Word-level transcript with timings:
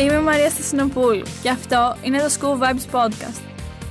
Είμαι 0.00 0.14
η 0.14 0.20
Μαρία 0.20 0.50
Στασινοπούλου 0.50 1.22
και 1.42 1.48
αυτό 1.48 1.96
είναι 2.02 2.18
το 2.18 2.34
School 2.38 2.62
Vibes 2.62 2.94
Podcast. 2.94 3.40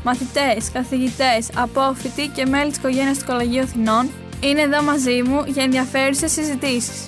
Μαθητές, 0.04 0.72
καθηγητές, 0.72 1.50
απόφοιτοι 1.58 2.28
και 2.28 2.46
μέλη 2.46 2.70
της 2.70 2.78
οικογένειας 2.78 3.20
του 3.20 3.26
Κολεγίου 3.26 3.62
Αθηνών 3.62 4.10
είναι 4.44 4.62
εδώ 4.62 4.84
μαζί 4.84 5.22
μου 5.22 5.44
για 5.48 5.64
ενδιαφέρουσες 5.64 6.32
συζητήσεις. 6.32 7.08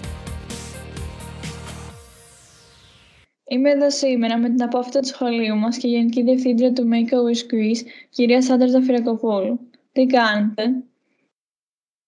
Είμαι 3.48 3.70
εδώ 3.70 3.92
σήμερα 3.92 4.38
με 4.38 4.50
την 4.50 4.64
απόφυτα 4.64 5.00
του 5.00 5.08
σχολείου 5.08 5.56
μας 5.56 5.78
και 5.78 5.88
Γενική 5.88 6.24
Διευθύντρια 6.24 6.74
του 6.74 6.84
Make 6.92 7.12
a 7.14 7.18
Wish 7.18 7.54
Greece, 7.54 7.82
κυρία 8.10 8.42
Σάντρα 8.42 8.68
Ζαφυρακοπούλου. 8.68 9.60
Τι 9.92 10.06
κάνετε; 10.06 10.64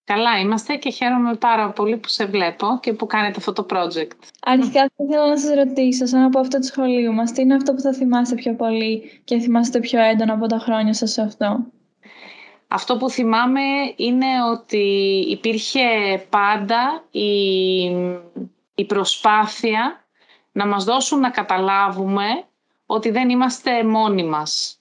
Καλά 0.07 0.39
είμαστε 0.39 0.75
και 0.75 0.89
χαίρομαι 0.89 1.35
πάρα 1.35 1.69
πολύ 1.69 1.97
που 1.97 2.07
σε 2.07 2.25
βλέπω 2.25 2.79
και 2.81 2.93
που 2.93 3.05
κάνετε 3.05 3.35
αυτό 3.37 3.53
το 3.53 3.65
project. 3.69 4.11
Αρχικά 4.41 4.81
θα 4.81 5.03
ήθελα 5.03 5.27
να 5.27 5.37
σας 5.37 5.55
ρωτήσω, 5.55 6.05
σαν 6.05 6.23
από 6.23 6.39
αυτό 6.39 6.57
το 6.57 6.63
σχολείο 6.63 7.11
μας, 7.11 7.31
τι 7.31 7.41
είναι 7.41 7.55
αυτό 7.55 7.73
που 7.73 7.79
θα 7.79 7.93
θυμάστε 7.93 8.35
πιο 8.35 8.55
πολύ 8.55 9.21
και 9.23 9.39
θυμάστε 9.39 9.79
πιο 9.79 10.01
έντονα 10.01 10.33
από 10.33 10.47
τα 10.47 10.57
χρόνια 10.57 10.93
σας 10.93 11.11
σε 11.11 11.21
αυτό; 11.21 11.59
Αυτό 12.67 12.97
που 12.97 13.09
θυμάμαι 13.09 13.61
είναι 13.95 14.25
ότι 14.51 14.85
υπήρχε 15.29 15.85
πάντα 16.29 17.03
η, 17.11 17.29
η 18.75 18.85
προσπάθεια 18.87 20.05
να 20.51 20.67
μας 20.67 20.83
δώσουν 20.83 21.19
να 21.19 21.29
καταλάβουμε 21.29 22.43
ότι 22.85 23.09
δεν 23.09 23.29
είμαστε 23.29 23.83
μόνοι 23.83 24.23
μας. 24.23 24.79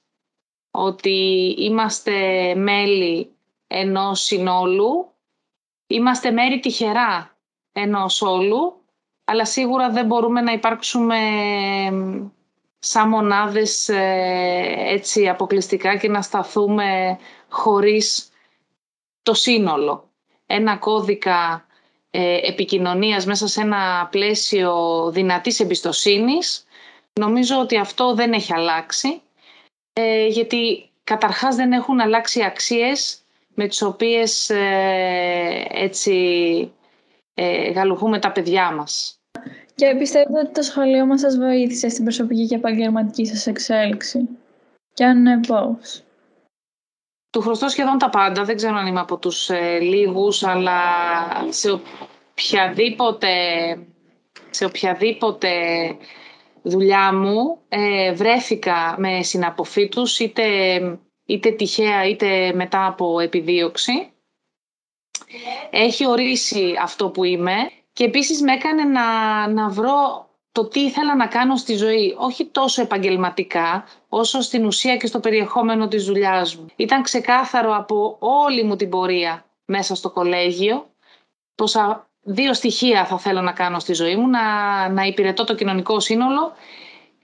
Ότι 0.71 1.55
είμαστε 1.59 2.55
μέλη 2.55 3.31
ενός 3.67 4.21
συνόλου 4.21 5.15
Είμαστε 5.87 6.31
μέρη 6.31 6.61
τυχερά 6.61 7.37
ενός 7.73 8.23
όλου, 8.23 8.81
αλλά 9.25 9.45
σίγουρα 9.45 9.91
δεν 9.91 10.07
μπορούμε 10.07 10.41
να 10.41 10.53
υπάρξουμε 10.53 11.19
σαν 12.79 13.09
μονάδες 13.09 13.89
ε, 13.89 14.75
έτσι 14.77 15.29
αποκλειστικά 15.29 15.97
και 15.97 16.09
να 16.09 16.23
σταθούμε 16.23 17.19
χωρίς 17.49 18.29
το 19.23 19.35
σύνολο. 19.35 20.11
Ένα 20.47 20.77
κώδικα 20.77 21.67
ε, 22.11 22.49
επικοινωνίας 22.49 23.27
μέσα 23.27 23.47
σε 23.47 23.61
ένα 23.61 24.09
πλαίσιο 24.11 24.75
δυνατής 25.11 25.61
εμπιστοσύνης. 25.61 26.65
Νομίζω 27.13 27.59
ότι 27.59 27.79
αυτό 27.79 28.15
δεν 28.15 28.33
έχει 28.33 28.55
αλλάξει, 28.55 29.21
ε, 29.93 30.27
γιατί 30.27 30.91
καταρχάς 31.05 31.57
δεν 31.57 31.73
έχουν 31.73 32.01
αλλάξει 32.01 32.45
αξίες 32.45 33.21
με 33.57 33.67
τις 33.67 33.83
οποίες 33.83 34.51
ε, 34.51 35.67
έτσι 35.71 36.15
ε, 37.35 37.71
γαλουχούμε 37.71 38.19
τα 38.19 38.33
παιδιά 38.33 38.73
μας. 38.73 39.21
Και 39.75 39.95
πιστεύετε 39.99 40.39
ότι 40.41 40.53
το 40.53 40.63
σχολείο 40.63 41.07
μας 41.07 41.21
σας 41.21 41.37
βοήθησε 41.37 41.89
στην 41.89 42.05
προσωπική 42.05 42.47
και 42.47 42.55
επαγγελματική 42.55 43.27
σας 43.27 43.47
εξέλιξη; 43.47 44.29
Και 44.95 45.05
αν 45.05 45.23
ναι, 45.23 45.41
πώς; 45.41 46.05
Του 47.31 47.41
χρωστώ 47.41 47.69
σχεδόν 47.69 47.99
τα 47.99 48.11
πάντα. 48.11 48.45
Δεν 48.45 48.57
ξέρω 48.57 48.77
αν 48.77 48.87
είμαι 48.87 49.01
από 49.01 49.19
τους 49.19 49.51
ε, 49.51 49.79
λίγους, 49.79 50.43
αλλά 50.43 50.81
σε 51.49 51.71
οποιαδήποτε, 51.71 53.29
σε 54.51 54.65
οποιαδήποτε 54.65 55.51
δουλειά 56.63 57.15
μου 57.15 57.59
ε, 57.69 58.13
βρέθηκα 58.13 58.95
με 58.99 59.23
συναποφύτους, 59.23 60.19
είτε 60.19 60.45
είτε 61.27 61.51
τυχαία 61.51 62.05
είτε 62.05 62.53
μετά 62.55 62.87
από 62.87 63.21
επιδίωξη. 63.21 64.11
Έχει 65.71 66.07
ορίσει 66.07 66.75
αυτό 66.83 67.09
που 67.11 67.25
είμαι 67.25 67.71
και 67.93 68.05
επίσης 68.05 68.43
με 68.43 68.53
έκανε 68.53 68.85
να, 68.85 69.49
να 69.49 69.69
βρω 69.69 70.29
το 70.53 70.69
τι 70.69 70.81
ήθελα 70.81 71.17
να 71.17 71.27
κάνω 71.27 71.57
στη 71.57 71.75
ζωή, 71.75 72.15
όχι 72.19 72.45
τόσο 72.47 72.83
επαγγελματικά, 72.83 73.85
όσο 74.09 74.41
στην 74.41 74.65
ουσία 74.65 74.97
και 74.97 75.07
στο 75.07 75.21
περιεχόμενο 75.21 75.89
της 75.89 76.05
δουλειάς 76.05 76.57
μου. 76.57 76.67
Ήταν 76.77 77.03
ξεκάθαρο 77.03 77.77
από 77.77 78.17
όλη 78.19 78.63
μου 78.63 78.77
την 78.77 78.91
πορεία 78.91 79.45
μέσα 79.65 79.95
στο 79.95 80.11
κολέγιο, 80.11 80.87
πως 81.55 81.77
δύο 82.23 82.55
στοιχεία 82.55 83.05
θα 83.05 83.19
θέλω 83.19 83.41
να 83.41 83.53
κάνω 83.53 83.79
στη 83.79 83.93
ζωή 83.93 84.17
μου, 84.17 84.29
να, 84.29 84.43
να 84.89 85.03
υπηρετώ 85.03 85.45
το 85.45 85.55
κοινωνικό 85.55 86.01
σύνολο 86.01 86.53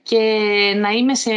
και 0.02 0.18
να 0.76 0.90
είμαι 0.90 1.14
σε, 1.14 1.32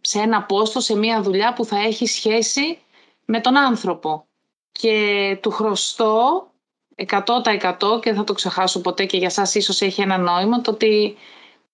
σε 0.00 0.20
ένα 0.20 0.42
πόστο, 0.42 0.80
σε 0.80 0.96
μια 0.96 1.22
δουλειά 1.22 1.52
που 1.52 1.64
θα 1.64 1.78
έχει 1.78 2.06
σχέση 2.06 2.78
με 3.24 3.40
τον 3.40 3.56
άνθρωπο. 3.56 4.24
Και 4.72 5.38
του 5.42 5.50
χρωστώ 5.50 6.46
100% 7.06 8.00
και 8.00 8.10
δεν 8.10 8.14
θα 8.14 8.24
το 8.24 8.32
ξεχάσω 8.32 8.80
ποτέ 8.80 9.04
και 9.04 9.16
για 9.16 9.30
σας 9.30 9.54
ίσως 9.54 9.80
έχει 9.80 10.00
ένα 10.00 10.18
νόημα 10.18 10.60
το 10.60 10.70
ότι 10.70 11.16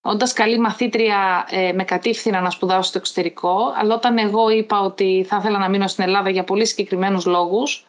όντας 0.00 0.32
καλή 0.32 0.58
μαθήτρια 0.58 1.46
ε, 1.50 1.72
με 1.72 1.84
κατήφθηνα 1.84 2.40
να 2.40 2.50
σπουδάσω 2.50 2.82
στο 2.82 2.98
εξωτερικό 2.98 3.56
αλλά 3.76 3.94
όταν 3.94 4.18
εγώ 4.18 4.50
είπα 4.50 4.80
ότι 4.80 5.24
θα 5.28 5.36
ήθελα 5.36 5.58
να 5.58 5.68
μείνω 5.68 5.86
στην 5.86 6.04
Ελλάδα 6.04 6.30
για 6.30 6.44
πολύ 6.44 6.66
συγκεκριμένους 6.66 7.26
λόγους 7.26 7.86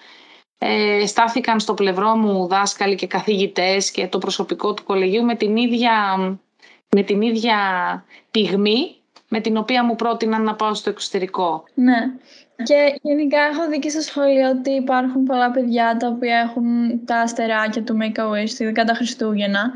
ε, 0.57 1.05
στάθηκαν 1.05 1.59
στο 1.59 1.73
πλευρό 1.73 2.15
μου 2.15 2.47
δάσκαλοι 2.47 2.95
και 2.95 3.07
καθηγητές 3.07 3.91
και 3.91 4.07
το 4.07 4.17
προσωπικό 4.17 4.73
του 4.73 4.83
κολεγίου 4.83 5.23
με 5.23 5.35
την 5.35 5.57
ίδια 5.57 6.17
με 6.95 7.03
την 7.03 7.21
ίδια 7.21 7.55
πυγμή 8.31 8.95
με 9.29 9.39
την 9.39 9.57
οποία 9.57 9.83
μου 9.83 9.95
πρότειναν 9.95 10.43
να 10.43 10.55
πάω 10.55 10.73
στο 10.73 10.89
εξωτερικό. 10.89 11.63
Ναι. 11.73 12.11
Και 12.63 12.99
γενικά 13.01 13.39
έχω 13.41 13.67
δει 13.69 13.79
και 13.79 13.89
στο 13.89 14.01
σχολείο 14.01 14.49
ότι 14.49 14.71
υπάρχουν 14.71 15.23
πολλά 15.23 15.51
παιδιά 15.51 15.97
τα 15.99 16.07
οποία 16.07 16.37
έχουν 16.37 16.65
τα 17.05 17.15
αστεράκια 17.15 17.83
του 17.83 17.97
Make-A-Wish, 18.01 18.59
ειδικά 18.59 18.83
τα 18.83 18.93
Χριστούγεννα. 18.93 19.71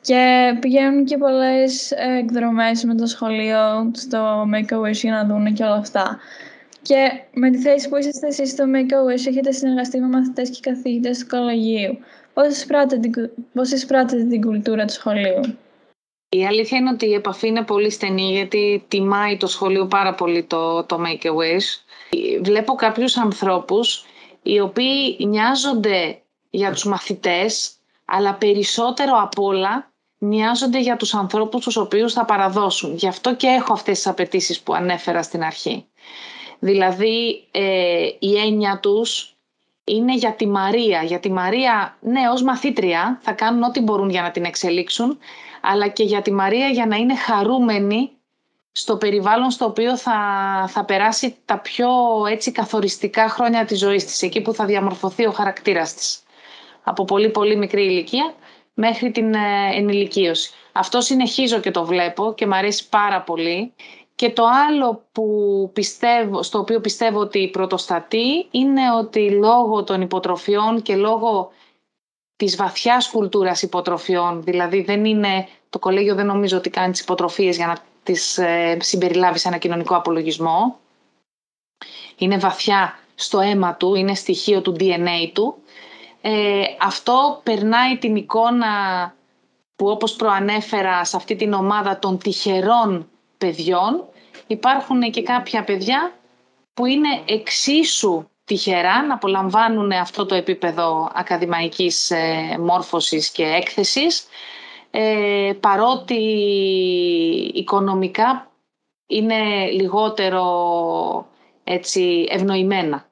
Και 0.00 0.56
πηγαίνουν 0.60 1.04
και 1.04 1.18
πολλές 1.18 1.90
εκδρομές 1.90 2.84
με 2.84 2.94
το 2.94 3.06
σχολείο 3.06 3.90
στο 3.94 4.48
Make-A-Wish 4.54 4.92
για 4.92 5.12
να 5.12 5.24
δουν 5.24 5.54
και 5.54 5.62
όλα 5.62 5.74
αυτά. 5.76 6.18
Και 6.82 7.10
με 7.32 7.50
τη 7.50 7.58
θέση 7.58 7.88
που 7.88 7.96
είσαστε 7.96 8.26
εσείς 8.26 8.50
στο 8.50 8.64
Make-A-Wish 8.74 9.26
έχετε 9.26 9.52
συνεργαστεί 9.52 10.00
με 10.00 10.06
μαθητές 10.06 10.50
και 10.50 10.70
καθηγητές 10.70 11.18
του 11.18 11.26
κολεγίου. 11.26 11.98
Πώς 13.52 13.70
εισπράτετε 13.70 14.24
την 14.24 14.40
κουλτούρα 14.40 14.84
του 14.84 14.92
σχολείου; 14.92 15.40
Η 16.32 16.46
αλήθεια 16.46 16.78
είναι 16.78 16.90
ότι 16.90 17.06
η 17.06 17.14
επαφή 17.14 17.46
είναι 17.46 17.62
πολύ 17.62 17.90
στενή 17.90 18.30
γιατί 18.30 18.84
τιμάει 18.88 19.36
το 19.36 19.46
σχολείο 19.46 19.86
πάρα 19.86 20.14
πολύ 20.14 20.42
το, 20.42 20.84
το 20.84 21.00
Make-A-Wish. 21.06 21.94
Βλέπω 22.42 22.74
κάποιους 22.74 23.16
ανθρώπους 23.16 24.04
οι 24.42 24.60
οποίοι 24.60 25.16
νοιάζονται 25.26 26.22
για 26.50 26.72
τους 26.72 26.84
μαθητές 26.84 27.72
αλλά 28.04 28.34
περισσότερο 28.34 29.12
απ' 29.20 29.38
όλα 29.38 29.92
νοιάζονται 30.18 30.80
για 30.80 30.96
τους 30.96 31.14
ανθρώπους 31.14 31.64
τους 31.64 31.76
οποίους 31.76 32.12
θα 32.12 32.24
παραδώσουν. 32.24 32.94
Γι' 32.94 33.08
αυτό 33.08 33.34
και 33.34 33.46
έχω 33.46 33.72
αυτές 33.72 33.96
τις 33.96 34.06
απαιτήσεις 34.06 34.60
που 34.60 34.74
ανέφερα 34.74 35.22
στην 35.22 35.42
αρχή. 35.42 35.86
Δηλαδή 36.58 37.44
ε, 37.50 38.08
η 38.18 38.36
έννοια 38.38 38.78
τους 38.82 39.34
είναι 39.84 40.14
για 40.14 40.32
τη 40.32 40.46
Μαρία. 40.46 41.02
Για 41.02 41.20
τη 41.20 41.30
Μαρία, 41.30 41.96
ναι, 42.00 42.20
ως 42.32 42.42
μαθήτρια 42.42 43.18
θα 43.22 43.32
κάνουν 43.32 43.62
ό,τι 43.62 43.80
μπορούν 43.80 44.10
για 44.10 44.22
να 44.22 44.30
την 44.30 44.44
εξελίξουν 44.44 45.18
αλλά 45.60 45.88
και 45.88 46.02
για 46.02 46.22
τη 46.22 46.32
Μαρία 46.32 46.68
για 46.68 46.86
να 46.86 46.96
είναι 46.96 47.16
χαρούμενη 47.16 48.10
στο 48.72 48.96
περιβάλλον 48.96 49.50
στο 49.50 49.64
οποίο 49.64 49.96
θα, 49.96 50.18
θα 50.68 50.84
περάσει 50.84 51.36
τα 51.44 51.58
πιο 51.58 51.88
έτσι 52.30 52.52
καθοριστικά 52.52 53.28
χρόνια 53.28 53.64
της 53.64 53.78
ζωής 53.78 54.04
της, 54.04 54.22
εκεί 54.22 54.40
που 54.40 54.52
θα 54.52 54.64
διαμορφωθεί 54.64 55.26
ο 55.26 55.30
χαρακτήρας 55.30 55.94
της. 55.94 56.22
Από 56.82 57.04
πολύ 57.04 57.28
πολύ 57.28 57.56
μικρή 57.56 57.84
ηλικία 57.84 58.34
μέχρι 58.74 59.10
την 59.10 59.34
ε, 59.34 59.70
ενηλικίωση. 59.74 60.50
Αυτό 60.72 61.00
συνεχίζω 61.00 61.60
και 61.60 61.70
το 61.70 61.84
βλέπω 61.84 62.34
και 62.36 62.46
μου 62.46 62.54
αρέσει 62.54 62.88
πάρα 62.88 63.22
πολύ. 63.22 63.72
Και 64.20 64.30
το 64.30 64.44
άλλο 64.68 65.04
που 65.12 65.26
πιστεύω, 65.72 66.42
στο 66.42 66.58
οποίο 66.58 66.80
πιστεύω 66.80 67.20
ότι 67.20 67.48
πρωτοστατεί 67.48 68.46
είναι 68.50 68.92
ότι 68.98 69.30
λόγω 69.30 69.84
των 69.84 70.00
υποτροφιών 70.00 70.82
και 70.82 70.96
λόγω 70.96 71.50
της 72.36 72.56
βαθιάς 72.56 73.10
κουλτούρας 73.10 73.62
υποτροφιών. 73.62 74.42
Δηλαδή 74.42 74.82
δεν 74.82 75.04
είναι, 75.04 75.48
το 75.70 75.78
κολέγιο 75.78 76.14
δεν 76.14 76.26
νομίζω 76.26 76.56
ότι 76.56 76.70
κάνει 76.70 76.92
τις 76.92 77.00
υποτροφίες 77.00 77.56
για 77.56 77.66
να 77.66 77.76
τις 78.02 78.38
ε, 78.38 78.76
συμπεριλάβεις 78.80 79.40
σε 79.40 79.48
ένα 79.48 79.56
κοινωνικό 79.56 79.96
απολογισμό. 79.96 80.78
Είναι 82.16 82.38
βαθιά 82.38 82.98
στο 83.14 83.40
αίμα 83.40 83.74
του, 83.74 83.94
είναι 83.94 84.14
στοιχείο 84.14 84.62
του 84.62 84.76
DNA 84.80 85.30
του. 85.32 85.56
Ε, 86.20 86.62
αυτό 86.80 87.40
περνάει 87.42 87.98
την 87.98 88.16
εικόνα 88.16 88.68
που 89.76 89.86
όπως 89.86 90.16
προανέφερα 90.16 91.04
σε 91.04 91.16
αυτή 91.16 91.36
την 91.36 91.52
ομάδα 91.52 91.98
των 91.98 92.18
τυχερών 92.18 93.08
παιδιών 93.38 94.04
υπάρχουν 94.52 95.00
και 95.10 95.22
κάποια 95.22 95.64
παιδιά 95.64 96.12
που 96.74 96.86
είναι 96.86 97.22
εξίσου 97.26 98.28
τυχερά 98.44 99.06
να 99.06 99.14
απολαμβάνουν 99.14 99.92
αυτό 99.92 100.26
το 100.26 100.34
επίπεδο 100.34 101.10
ακαδημαϊκής 101.14 102.10
ε, 102.10 102.56
μόρφωσης 102.60 103.30
και 103.30 103.44
έκθεσης 103.44 104.26
ε, 104.90 105.52
παρότι 105.60 106.14
οικονομικά 107.54 108.50
είναι 109.06 109.70
λιγότερο 109.70 110.44
έτσι, 111.64 112.26
ευνοημένα. 112.28 113.08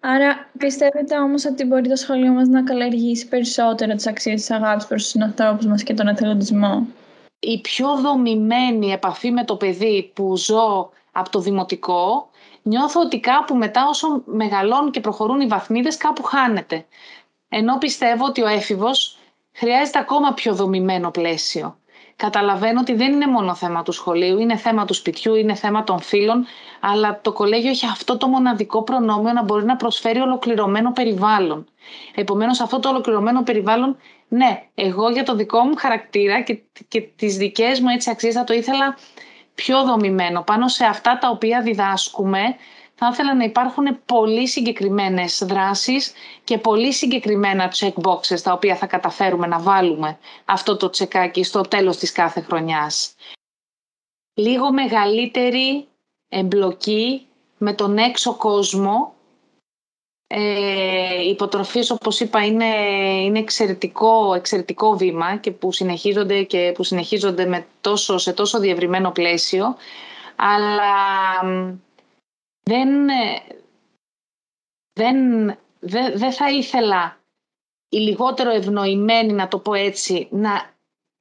Άρα 0.00 0.50
πιστεύετε 0.58 1.18
όμως 1.18 1.44
ότι 1.44 1.64
μπορεί 1.64 1.88
το 1.88 1.96
σχολείο 1.96 2.32
μας 2.32 2.48
να 2.48 2.62
καλλιεργήσει 2.62 3.28
περισσότερο 3.28 3.94
τις 3.94 4.06
αξίες 4.06 4.40
της 4.40 4.50
αγάπης 4.50 4.86
προς 4.86 5.02
τους 5.02 5.22
ανθρώπους 5.22 5.66
μας 5.66 5.82
και 5.82 5.94
τον 5.94 6.08
εθελοντισμό; 6.08 6.86
Η 7.44 7.60
πιο 7.60 7.96
δομημένη 7.96 8.92
επαφή 8.92 9.30
με 9.30 9.44
το 9.44 9.56
παιδί 9.56 10.10
που 10.14 10.36
ζω 10.36 10.90
από 11.12 11.30
το 11.30 11.38
δημοτικό, 11.38 12.30
νιώθω 12.62 13.00
ότι 13.00 13.20
κάπου 13.20 13.54
μετά 13.54 13.88
όσο 13.88 14.22
μεγαλώνουν 14.24 14.90
και 14.90 15.00
προχωρούν 15.00 15.40
οι 15.40 15.46
βαθμίδες 15.46 15.96
κάπου 15.96 16.22
χάνεται. 16.22 16.86
Ενώ 17.48 17.78
πιστεύω 17.78 18.24
ότι 18.24 18.42
ο 18.42 18.46
έφηβος 18.46 19.18
χρειάζεται 19.52 19.98
ακόμα 19.98 20.32
πιο 20.32 20.54
δομημένο 20.54 21.10
πλαίσιο. 21.10 21.76
Καταλαβαίνω 22.16 22.80
ότι 22.80 22.94
δεν 22.94 23.12
είναι 23.12 23.26
μόνο 23.26 23.54
θέμα 23.54 23.82
του 23.82 23.92
σχολείου, 23.92 24.38
είναι 24.38 24.56
θέμα 24.56 24.84
του 24.84 24.94
σπιτιού, 24.94 25.34
είναι 25.34 25.54
θέμα 25.54 25.84
των 25.84 26.00
φίλων, 26.00 26.46
αλλά 26.80 27.20
το 27.20 27.32
κολέγιο 27.32 27.70
έχει 27.70 27.86
αυτό 27.86 28.16
το 28.16 28.28
μοναδικό 28.28 28.82
προνόμιο 28.82 29.32
να 29.32 29.42
μπορεί 29.42 29.64
να 29.64 29.76
προσφέρει 29.76 30.18
ολοκληρωμένο 30.20 30.92
περιβάλλον. 30.92 31.66
Επομένως 32.14 32.60
αυτό 32.60 32.78
το 32.78 32.88
ολοκληρωμένο 32.88 33.42
περιβάλλον, 33.42 33.96
ναι, 34.28 34.62
εγώ 34.74 35.10
για 35.10 35.22
το 35.22 35.34
δικό 35.34 35.60
μου 35.60 35.74
χαρακτήρα 35.76 36.40
και, 36.40 36.58
και 36.88 37.00
τις 37.00 37.36
δικές 37.36 37.80
μου 37.80 37.88
έτσι 37.88 38.10
αξίες 38.10 38.34
θα 38.34 38.44
το 38.44 38.52
ήθελα 38.52 38.96
πιο 39.54 39.84
δομημένο 39.84 40.42
πάνω 40.42 40.68
σε 40.68 40.84
αυτά 40.84 41.18
τα 41.18 41.28
οποία 41.28 41.62
διδάσκουμε 41.62 42.40
θα 43.04 43.10
ήθελα 43.12 43.34
να 43.34 43.44
υπάρχουν 43.44 44.04
πολύ 44.06 44.48
συγκεκριμένες 44.48 45.42
δράσεις 45.46 46.12
και 46.44 46.58
πολύ 46.58 46.92
συγκεκριμένα 46.92 47.72
checkboxes 47.74 48.40
τα 48.42 48.52
οποία 48.52 48.76
θα 48.76 48.86
καταφέρουμε 48.86 49.46
να 49.46 49.60
βάλουμε 49.60 50.18
αυτό 50.44 50.76
το 50.76 50.90
τσεκάκι 50.90 51.42
στο 51.42 51.60
τέλος 51.60 51.96
της 51.96 52.12
κάθε 52.12 52.40
χρονιάς. 52.40 53.14
Λίγο 54.34 54.72
μεγαλύτερη 54.72 55.86
εμπλοκή 56.28 57.26
με 57.58 57.72
τον 57.72 57.98
έξω 57.98 58.34
κόσμο. 58.36 59.14
Ε, 60.26 61.22
οι 61.22 61.28
υποτροφίες, 61.28 61.90
όπως 61.90 62.20
είπα, 62.20 62.44
είναι, 62.44 62.74
είναι 63.22 63.38
εξαιρετικό, 63.38 64.34
εξαιρετικό 64.34 64.96
βήμα 64.96 65.36
και 65.36 65.50
που 65.50 65.72
συνεχίζονται, 65.72 66.42
και 66.42 66.72
που 66.74 66.84
συνεχίζονται 66.84 67.46
με 67.46 67.66
τόσο, 67.80 68.18
σε 68.18 68.32
τόσο 68.32 68.58
διευρυμένο 68.58 69.10
πλαίσιο. 69.10 69.76
Αλλά 70.36 70.92
δεν, 72.62 73.08
ε, 73.08 73.42
δεν, 74.92 75.46
δεν, 75.80 76.18
δεν 76.18 76.32
θα 76.32 76.50
ήθελα 76.50 77.20
οι 77.88 77.98
λιγότερο 77.98 78.50
ευνοημένοι, 78.50 79.32
να 79.32 79.48
το 79.48 79.58
πω 79.58 79.74
έτσι, 79.74 80.28
να 80.30 80.70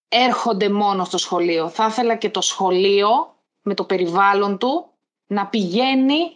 έρχονται 0.07 0.69
μόνο 0.69 1.03
στο 1.03 1.17
σχολείο. 1.17 1.69
Θα 1.69 1.85
ήθελα 1.85 2.15
και 2.15 2.29
το 2.29 2.41
σχολείο 2.41 3.35
με 3.61 3.73
το 3.73 3.83
περιβάλλον 3.83 4.57
του 4.57 4.85
να 5.27 5.47
πηγαίνει 5.47 6.33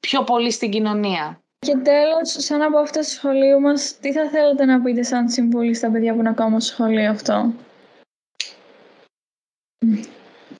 πιο 0.00 0.24
πολύ 0.24 0.50
στην 0.50 0.70
κοινωνία. 0.70 1.40
Και 1.58 1.76
τέλος, 1.76 2.36
σαν 2.38 2.62
από 2.62 2.78
αυτό 2.78 2.98
το 2.98 3.04
σχολείο 3.04 3.60
μας, 3.60 3.98
τι 3.98 4.12
θα 4.12 4.28
θέλετε 4.28 4.64
να 4.64 4.80
πείτε 4.80 5.02
σαν 5.02 5.28
συμβουλή 5.28 5.74
στα 5.74 5.90
παιδιά 5.90 6.12
που 6.12 6.18
είναι 6.18 6.28
ακόμα 6.28 6.60
στο 6.60 6.72
σχολείο 6.72 7.10
αυτό; 7.10 7.52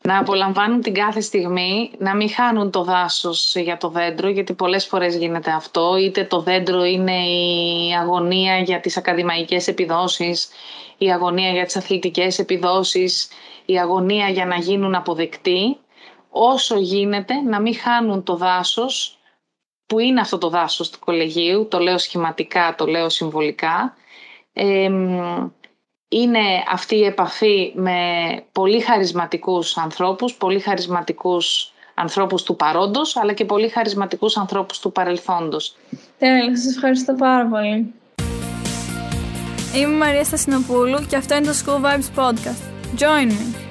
Να 0.02 0.19
απολαμβάνουν 0.19 0.81
την 0.81 0.94
κάθε 0.94 1.20
στιγμή, 1.20 1.91
να 1.99 2.17
μην 2.17 2.31
χάνουν 2.31 2.70
το 2.70 2.85
δάσος 2.85 3.55
για 3.55 3.76
το 3.76 3.88
δέντρο, 3.88 4.29
γιατί 4.29 4.52
πολλές 4.52 4.87
φορές 4.87 5.17
γίνεται 5.17 5.50
αυτό. 5.50 5.97
Είτε 5.97 6.25
το 6.25 6.41
δέντρο 6.41 6.85
είναι 6.85 7.26
η 7.26 7.94
αγωνία 8.00 8.58
για 8.58 8.81
τις 8.81 8.97
ακαδημαϊκές 8.97 9.69
επιδόσεις, 9.69 10.49
η 10.99 11.12
αγωνία 11.12 11.50
για 11.50 11.64
τις 11.64 11.76
αθλητικές 11.76 12.38
επιδόσεις, 12.38 13.29
η 13.64 13.79
αγωνία 13.79 14.29
για 14.29 14.47
να 14.47 14.56
γίνουν 14.56 14.94
αποδεκτοί. 14.94 15.76
Όσο 16.31 16.79
γίνεται 16.79 17.35
να 17.35 17.61
μην 17.61 17.76
χάνουν 17.76 18.23
το 18.23 18.37
δάσος, 18.37 19.19
που 19.87 19.99
είναι 19.99 20.20
αυτό 20.20 20.38
το 20.38 20.49
δάσος 20.49 20.91
του 20.91 20.99
κολεγίου, 20.99 21.69
το 21.70 21.79
λέω 21.79 21.99
σχηματικά, 21.99 22.75
το 22.79 22.87
λέω 22.87 23.08
συμβολικά, 23.08 23.97
είναι 26.12 26.40
αυτή 26.70 26.96
η 26.96 27.04
επαφή 27.04 27.72
με 27.74 27.98
πολύ 28.52 28.80
χαρισματικούς 28.80 29.76
ανθρώπους, 29.76 30.34
πολύ 30.34 30.60
χαρισματικούς 30.60 31.72
ανθρώπους 31.94 32.42
του 32.42 32.56
παρόντος, 32.56 33.16
αλλά 33.16 33.32
και 33.32 33.44
πολύ 33.44 33.68
χαρισματικούς 33.68 34.36
ανθρώπους 34.36 34.78
του 34.78 34.92
παρελθόντος. 34.92 35.76
Τέλεια, 36.18 36.56
σας 36.56 36.74
ευχαριστώ 36.74 37.14
πάρα 37.14 37.46
πολύ. 37.46 37.94
Είμαι 39.74 39.94
η 39.94 39.98
Μαρία 39.98 40.24
Στασινοπούλου 40.24 41.06
και 41.08 41.16
αυτό 41.16 41.36
είναι 41.36 41.46
το 41.46 41.54
School 41.64 41.84
Vibes 41.84 42.20
Podcast. 42.20 42.62
Join 42.98 43.28
me! 43.28 43.69